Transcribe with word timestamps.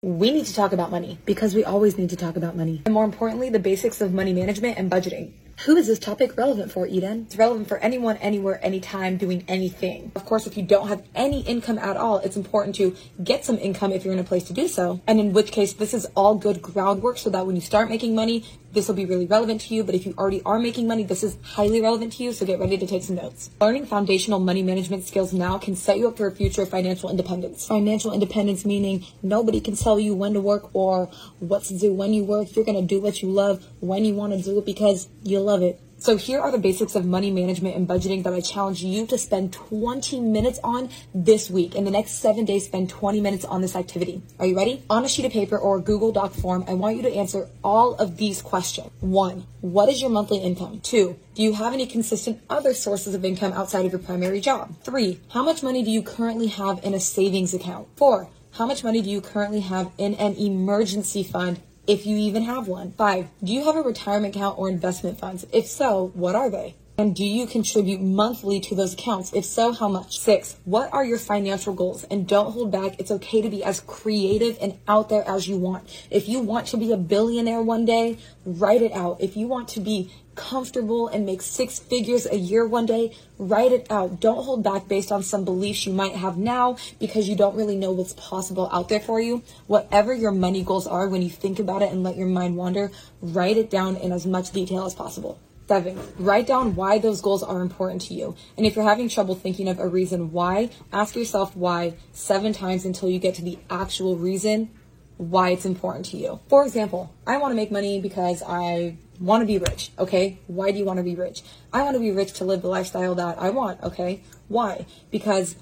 We 0.00 0.30
need 0.30 0.46
to 0.46 0.54
talk 0.54 0.72
about 0.72 0.92
money 0.92 1.18
because 1.26 1.56
we 1.56 1.64
always 1.64 1.98
need 1.98 2.10
to 2.10 2.16
talk 2.16 2.36
about 2.36 2.54
money. 2.54 2.82
And 2.84 2.94
more 2.94 3.04
importantly, 3.04 3.50
the 3.50 3.58
basics 3.58 4.00
of 4.00 4.14
money 4.14 4.32
management 4.32 4.78
and 4.78 4.88
budgeting. 4.88 5.32
Who 5.64 5.74
is 5.76 5.88
this 5.88 5.98
topic 5.98 6.36
relevant 6.36 6.70
for, 6.70 6.86
Eden? 6.86 7.24
It's 7.26 7.36
relevant 7.36 7.66
for 7.66 7.78
anyone, 7.78 8.16
anywhere, 8.18 8.64
anytime, 8.64 9.16
doing 9.16 9.42
anything. 9.48 10.12
Of 10.14 10.24
course, 10.24 10.46
if 10.46 10.56
you 10.56 10.62
don't 10.62 10.86
have 10.86 11.02
any 11.16 11.40
income 11.40 11.78
at 11.80 11.96
all, 11.96 12.18
it's 12.18 12.36
important 12.36 12.76
to 12.76 12.94
get 13.24 13.44
some 13.44 13.58
income 13.58 13.90
if 13.90 14.04
you're 14.04 14.14
in 14.14 14.20
a 14.20 14.24
place 14.24 14.44
to 14.44 14.52
do 14.52 14.68
so. 14.68 15.00
And 15.08 15.18
in 15.18 15.32
which 15.32 15.50
case, 15.50 15.72
this 15.72 15.92
is 15.92 16.06
all 16.14 16.36
good 16.36 16.62
groundwork 16.62 17.18
so 17.18 17.28
that 17.30 17.44
when 17.44 17.56
you 17.56 17.60
start 17.60 17.88
making 17.88 18.14
money, 18.14 18.44
this 18.78 18.86
will 18.86 18.94
be 18.94 19.06
really 19.06 19.26
relevant 19.26 19.60
to 19.62 19.74
you. 19.74 19.82
But 19.82 19.96
if 19.96 20.06
you 20.06 20.14
already 20.16 20.40
are 20.46 20.60
making 20.60 20.86
money, 20.86 21.02
this 21.02 21.24
is 21.24 21.36
highly 21.42 21.80
relevant 21.80 22.12
to 22.12 22.22
you. 22.22 22.32
So 22.32 22.46
get 22.46 22.60
ready 22.60 22.78
to 22.78 22.86
take 22.86 23.02
some 23.02 23.16
notes. 23.16 23.50
Learning 23.60 23.84
foundational 23.84 24.38
money 24.38 24.62
management 24.62 25.04
skills 25.04 25.32
now 25.32 25.58
can 25.58 25.74
set 25.74 25.98
you 25.98 26.06
up 26.06 26.16
for 26.16 26.28
a 26.28 26.32
future 26.32 26.64
financial 26.64 27.10
independence. 27.10 27.66
Financial 27.66 28.12
independence 28.12 28.64
meaning 28.64 29.04
nobody 29.20 29.60
can 29.60 29.74
tell 29.74 29.98
you 29.98 30.14
when 30.14 30.34
to 30.34 30.40
work 30.40 30.70
or 30.74 31.06
what 31.40 31.64
to 31.64 31.76
do 31.76 31.92
when 31.92 32.14
you 32.14 32.22
work. 32.22 32.54
You're 32.54 32.64
going 32.64 32.80
to 32.80 32.86
do 32.86 33.00
what 33.00 33.20
you 33.20 33.30
love 33.30 33.66
when 33.80 34.04
you 34.04 34.14
want 34.14 34.32
to 34.32 34.40
do 34.40 34.58
it 34.60 34.64
because 34.64 35.08
you 35.24 35.40
love 35.40 35.62
it. 35.62 35.80
So 36.00 36.16
here 36.16 36.38
are 36.38 36.52
the 36.52 36.58
basics 36.58 36.94
of 36.94 37.04
money 37.04 37.32
management 37.32 37.74
and 37.74 37.86
budgeting 37.86 38.22
that 38.22 38.32
I 38.32 38.40
challenge 38.40 38.84
you 38.84 39.04
to 39.08 39.18
spend 39.18 39.52
20 39.52 40.20
minutes 40.20 40.60
on 40.62 40.90
this 41.12 41.50
week. 41.50 41.74
In 41.74 41.84
the 41.84 41.90
next 41.90 42.20
seven 42.20 42.44
days, 42.44 42.66
spend 42.66 42.88
20 42.88 43.20
minutes 43.20 43.44
on 43.44 43.62
this 43.62 43.74
activity. 43.74 44.22
Are 44.38 44.46
you 44.46 44.56
ready? 44.56 44.84
On 44.88 45.04
a 45.04 45.08
sheet 45.08 45.24
of 45.24 45.32
paper 45.32 45.58
or 45.58 45.80
Google 45.80 46.12
Doc 46.12 46.34
form, 46.34 46.64
I 46.68 46.74
want 46.74 46.96
you 46.96 47.02
to 47.02 47.12
answer 47.12 47.48
all 47.64 47.94
of 47.96 48.16
these 48.16 48.40
questions. 48.40 48.92
One, 49.00 49.44
what 49.60 49.88
is 49.88 50.00
your 50.00 50.10
monthly 50.10 50.38
income? 50.38 50.78
Two, 50.84 51.18
do 51.34 51.42
you 51.42 51.54
have 51.54 51.72
any 51.72 51.84
consistent 51.84 52.42
other 52.48 52.74
sources 52.74 53.16
of 53.16 53.24
income 53.24 53.52
outside 53.52 53.84
of 53.84 53.90
your 53.90 54.00
primary 54.00 54.40
job? 54.40 54.72
Three, 54.84 55.20
how 55.30 55.42
much 55.42 55.64
money 55.64 55.82
do 55.82 55.90
you 55.90 56.02
currently 56.02 56.46
have 56.46 56.78
in 56.84 56.94
a 56.94 57.00
savings 57.00 57.54
account? 57.54 57.88
Four, 57.96 58.28
how 58.52 58.66
much 58.66 58.84
money 58.84 59.02
do 59.02 59.10
you 59.10 59.20
currently 59.20 59.60
have 59.60 59.90
in 59.98 60.14
an 60.14 60.36
emergency 60.36 61.24
fund 61.24 61.60
if 61.88 62.04
you 62.06 62.16
even 62.18 62.44
have 62.44 62.68
one. 62.68 62.92
Five, 62.92 63.28
do 63.42 63.52
you 63.52 63.64
have 63.64 63.74
a 63.74 63.80
retirement 63.80 64.36
account 64.36 64.58
or 64.58 64.68
investment 64.68 65.18
funds? 65.18 65.46
If 65.52 65.66
so, 65.66 66.12
what 66.14 66.36
are 66.36 66.50
they? 66.50 66.76
And 66.98 67.14
do 67.14 67.24
you 67.24 67.46
contribute 67.46 68.00
monthly 68.00 68.58
to 68.58 68.74
those 68.74 68.92
accounts? 68.92 69.32
If 69.32 69.44
so, 69.44 69.72
how 69.72 69.88
much? 69.88 70.18
Six, 70.18 70.56
what 70.64 70.92
are 70.92 71.04
your 71.04 71.18
financial 71.18 71.72
goals? 71.72 72.04
And 72.10 72.26
don't 72.26 72.52
hold 72.52 72.72
back. 72.72 72.98
It's 72.98 73.12
okay 73.12 73.40
to 73.40 73.48
be 73.48 73.62
as 73.62 73.80
creative 73.80 74.58
and 74.60 74.76
out 74.88 75.08
there 75.08 75.26
as 75.26 75.46
you 75.46 75.56
want. 75.56 75.88
If 76.10 76.28
you 76.28 76.40
want 76.40 76.66
to 76.68 76.76
be 76.76 76.90
a 76.92 76.96
billionaire 76.96 77.62
one 77.62 77.84
day, 77.84 78.18
write 78.44 78.82
it 78.82 78.92
out. 78.92 79.20
If 79.20 79.36
you 79.36 79.46
want 79.46 79.68
to 79.68 79.80
be 79.80 80.10
comfortable 80.38 81.08
and 81.08 81.26
make 81.26 81.42
six 81.42 81.80
figures 81.80 82.24
a 82.24 82.36
year 82.36 82.66
one 82.66 82.86
day, 82.86 83.12
write 83.38 83.72
it 83.72 83.90
out. 83.90 84.20
Don't 84.20 84.44
hold 84.44 84.62
back 84.62 84.88
based 84.88 85.10
on 85.10 85.22
some 85.22 85.44
beliefs 85.44 85.84
you 85.84 85.92
might 85.92 86.14
have 86.14 86.38
now 86.38 86.76
because 87.00 87.28
you 87.28 87.34
don't 87.34 87.56
really 87.56 87.76
know 87.76 87.90
what's 87.90 88.12
possible 88.14 88.70
out 88.72 88.88
there 88.88 89.00
for 89.00 89.20
you. 89.20 89.42
Whatever 89.66 90.14
your 90.14 90.30
money 90.30 90.62
goals 90.62 90.86
are, 90.86 91.08
when 91.08 91.22
you 91.22 91.28
think 91.28 91.58
about 91.58 91.82
it 91.82 91.90
and 91.90 92.04
let 92.04 92.16
your 92.16 92.28
mind 92.28 92.56
wander, 92.56 92.92
write 93.20 93.56
it 93.56 93.68
down 93.68 93.96
in 93.96 94.12
as 94.12 94.24
much 94.26 94.52
detail 94.52 94.86
as 94.86 94.94
possible. 94.94 95.40
Seven, 95.66 95.98
write 96.18 96.46
down 96.46 96.76
why 96.76 96.98
those 96.98 97.20
goals 97.20 97.42
are 97.42 97.60
important 97.60 98.00
to 98.02 98.14
you. 98.14 98.34
And 98.56 98.64
if 98.64 98.76
you're 98.76 98.88
having 98.88 99.08
trouble 99.10 99.34
thinking 99.34 99.68
of 99.68 99.78
a 99.78 99.88
reason 99.88 100.32
why, 100.32 100.70
ask 100.92 101.14
yourself 101.14 101.54
why 101.56 101.94
seven 102.12 102.54
times 102.54 102.86
until 102.86 103.10
you 103.10 103.18
get 103.18 103.34
to 103.34 103.42
the 103.42 103.58
actual 103.68 104.16
reason 104.16 104.70
why 105.18 105.50
it's 105.50 105.66
important 105.66 106.06
to 106.06 106.16
you. 106.16 106.40
For 106.48 106.64
example, 106.64 107.12
I 107.26 107.36
want 107.36 107.52
to 107.52 107.56
make 107.56 107.70
money 107.70 108.00
because 108.00 108.42
I 108.42 108.96
want 109.20 109.42
to 109.42 109.46
be 109.46 109.58
rich. 109.58 109.90
Okay. 109.98 110.38
Why 110.46 110.70
do 110.70 110.78
you 110.78 110.84
want 110.84 110.98
to 110.98 111.02
be 111.02 111.14
rich? 111.14 111.42
I 111.72 111.82
want 111.82 111.94
to 111.94 112.00
be 112.00 112.12
rich 112.12 112.32
to 112.34 112.44
live 112.44 112.62
the 112.62 112.68
lifestyle 112.68 113.14
that 113.16 113.40
I 113.40 113.50
want. 113.50 113.82
Okay. 113.82 114.22
Why? 114.46 114.86
Because 115.10 115.56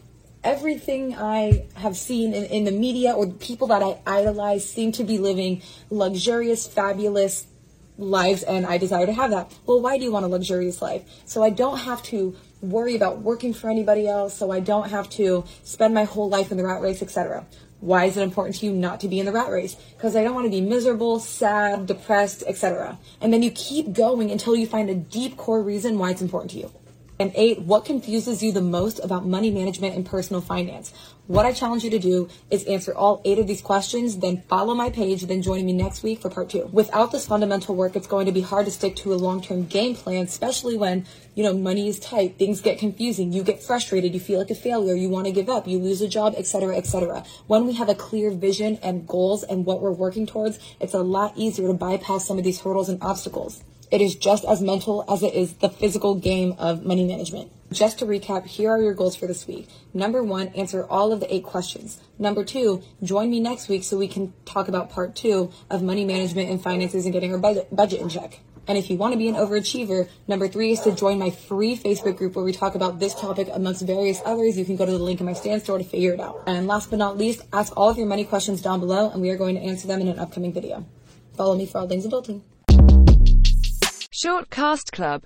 everything 0.45 1.17
I 1.17 1.67
have 1.75 1.97
seen 1.97 2.35
in, 2.35 2.45
in 2.45 2.65
the 2.65 2.71
media 2.71 3.13
or 3.13 3.27
the 3.27 3.35
people 3.35 3.67
that 3.69 3.83
I 3.83 3.99
idolize 4.07 4.69
seem 4.69 4.93
to 4.93 5.05
be 5.05 5.19
living 5.19 5.63
luxurious, 5.91 6.67
fabulous 6.67 7.47
lives, 7.99 8.43
and 8.43 8.67
I 8.67 8.79
desire 8.79 9.07
to 9.07 9.13
have 9.13 9.31
that. 9.31 9.53
Well, 9.65 9.81
why 9.81 9.97
do 9.97 10.05
you 10.05 10.13
want 10.13 10.27
a 10.27 10.29
luxurious 10.29 10.83
life? 10.83 11.03
So 11.25 11.43
I 11.43 11.51
don't 11.51 11.79
have 11.79 12.03
to 12.05 12.37
worry 12.61 12.95
about 12.95 13.21
working 13.21 13.55
for 13.55 13.71
anybody 13.71 14.07
else, 14.07 14.37
so 14.37 14.51
I 14.51 14.61
don't 14.61 14.91
have 14.91 15.09
to 15.11 15.45
spend 15.63 15.95
my 15.95 16.05
whole 16.05 16.29
life 16.29 16.51
in 16.51 16.59
the 16.59 16.65
rat 16.65 16.83
race, 16.83 17.03
etc. 17.03 17.47
Why 17.81 18.07
is 18.07 18.17
it 18.17 18.23
important 18.23 18.57
to 18.57 18.67
you 18.67 18.73
not 18.73 19.01
to 19.01 19.09
be 19.09 19.21
in 19.21 19.27
the 19.27 19.33
rat 19.33 19.51
race? 19.51 19.75
Because 19.97 20.17
I 20.17 20.25
don't 20.25 20.35
want 20.35 20.47
to 20.47 20.51
be 20.51 20.61
miserable, 20.61 21.21
sad, 21.21 21.87
depressed, 21.87 22.43
etc. 22.47 22.99
And 23.21 23.33
then 23.33 23.43
you 23.43 23.51
keep 23.51 23.93
going 23.93 24.31
until 24.31 24.57
you 24.57 24.67
find 24.67 24.89
a 24.89 24.95
deep 24.95 25.37
core 25.37 25.63
reason 25.63 25.99
why 25.99 26.11
it's 26.11 26.23
important 26.23 26.53
to 26.53 26.59
you. 26.59 26.73
And 27.19 27.33
eight, 27.35 27.63
what 27.63 27.87
confuses 27.87 28.43
you 28.43 28.53
the 28.53 28.61
most 28.61 28.99
about 29.03 29.27
money 29.27 29.51
management 29.51 29.95
and 29.95 30.05
personal 30.05 30.43
finance? 30.43 30.93
What 31.29 31.47
I 31.47 31.53
challenge 31.53 31.83
you 31.83 31.91
to 31.91 31.99
do 31.99 32.29
is 32.51 32.63
answer 32.65 32.95
all 32.95 33.23
eight 33.25 33.39
of 33.39 33.47
these 33.47 33.63
questions, 33.63 34.19
then 34.19 34.43
follow 34.49 34.75
my 34.75 34.91
page, 34.91 35.23
then 35.23 35.43
join 35.43 35.65
me 35.65 35.73
next 35.73 36.03
week 36.03 36.21
for 36.21 36.31
part 36.31 36.51
two. 36.51 36.69
Without 36.73 37.11
this 37.11 37.27
fundamental 37.27 37.75
work, 37.75 37.97
it's 37.97 38.07
going 38.07 38.27
to 38.27 38.33
be 38.33 38.43
hard 38.43 38.67
to 38.67 38.71
stick 38.71 38.95
to 38.97 39.13
a 39.13 39.17
long-term 39.17 39.65
game 39.65 39.97
plan, 39.97 40.27
especially 40.27 40.77
when, 40.77 41.07
you 41.35 41.43
know, 41.43 41.53
money 41.53 41.89
is 41.89 41.99
tight, 41.99 42.39
things 42.39 42.61
get 42.61 42.79
confusing, 42.79 43.33
you 43.33 43.43
get 43.43 43.63
frustrated, 43.63 44.15
you 44.15 44.21
feel 44.21 44.39
like 44.39 44.51
a 44.51 44.55
failure, 44.55 44.95
you 44.95 45.09
want 45.09 45.27
to 45.27 45.33
give 45.33 45.49
up, 45.49 45.67
you 45.67 45.79
lose 45.79 46.01
a 46.03 46.09
job, 46.09 46.35
etc., 46.37 46.77
etc. 46.77 47.25
When 47.47 47.67
we 47.67 47.73
have 47.73 47.89
a 47.89 47.95
clear 47.95 48.31
vision 48.31 48.79
and 48.83 49.09
goals 49.09 49.43
and 49.43 49.65
what 49.65 49.81
we're 49.81 49.91
working 49.91 50.27
towards, 50.27 50.61
it's 50.81 50.95
a 50.95 51.03
lot 51.03 51.33
easier 51.35 51.67
to 51.67 51.75
bypass 51.75 52.27
some 52.27 52.39
of 52.39 52.45
these 52.45 52.61
hurdles 52.61 52.89
and 52.89 53.03
obstacles. 53.03 53.65
It 53.91 54.01
is 54.01 54.17
just 54.17 54.45
as 54.45 54.61
mental 54.61 55.05
as 55.09 55.23
it 55.23 55.35
is 55.35 55.55
the 55.55 55.69
physical 55.69 56.17
game 56.17 56.55
of 56.59 56.85
money 56.85 57.05
management. 57.05 57.53
Just 57.73 57.99
to 58.01 58.07
recap, 58.07 58.47
here 58.47 58.71
are 58.71 58.81
your 58.81 58.95
goals 58.95 59.17
for 59.17 59.27
this 59.27 59.47
week. 59.47 59.69
Number 59.95 60.23
one, 60.23 60.49
answer 60.49 60.85
all 60.89 61.13
of 61.13 61.21
the 61.21 61.33
eight 61.33 61.45
questions. 61.45 62.01
Number 62.19 62.45
two, 62.45 62.83
join 63.03 63.31
me 63.31 63.39
next 63.39 63.69
week 63.69 63.85
so 63.85 63.97
we 63.97 64.09
can 64.09 64.33
talk 64.45 64.69
about 64.69 64.91
part 64.91 65.15
two 65.15 65.53
of 65.71 65.83
money 65.83 66.05
management 66.05 66.51
and 66.51 66.63
finances 66.63 67.05
and 67.05 67.13
getting 67.13 67.33
our 67.33 67.39
budget, 67.39 68.01
in 68.01 68.09
check. 68.09 68.41
And 68.69 68.77
if 68.77 68.91
you 68.91 68.97
want 68.97 69.13
to 69.13 69.19
be 69.19 69.29
an 69.29 69.37
overachiever, 69.37 70.09
number 70.27 70.49
three 70.49 70.73
is 70.73 70.81
to 70.81 70.93
join 70.93 71.19
my 71.21 71.31
free 71.31 71.77
Facebook 71.77 72.17
group 72.17 72.35
where 72.35 72.45
we 72.45 72.53
talk 72.53 72.75
about 72.75 72.99
this 72.99 73.15
topic 73.15 73.49
amongst 73.53 73.83
various 73.83 74.21
others. 74.25 74.59
You 74.59 74.65
can 74.65 74.75
go 74.75 74.87
to 74.87 74.93
the 74.93 74.99
link 74.99 75.21
in 75.21 75.27
my 75.27 75.35
Stan 75.35 75.61
Store 75.61 75.79
to 75.79 75.85
figure 75.85 76.15
it 76.15 76.21
out. 76.21 76.43
And 76.49 76.67
last 76.67 76.91
but 76.91 76.99
not 76.99 77.17
least, 77.17 77.43
ask 77.53 77.73
all 77.77 77.91
of 77.91 77.99
your 77.99 78.09
money 78.09 78.25
questions 78.25 78.61
down 78.61 78.81
below 78.81 79.11
and 79.11 79.23
we 79.23 79.31
are 79.31 79.37
going 79.37 79.55
to 79.55 79.61
answer 79.61 79.87
them 79.87 80.01
in 80.01 80.09
an 80.09 80.19
upcoming 80.19 80.53
video. 80.53 80.85
Follow 81.37 81.55
me 81.55 81.67
for 81.67 81.79
all 81.79 81.89
things 81.89 82.05
adulting. 82.05 82.43
Shortcast 84.17 84.93
Club 84.93 85.25